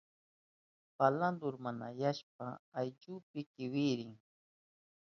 [0.97, 4.13] Palanta urmanayashpan ayllunpi kimirin.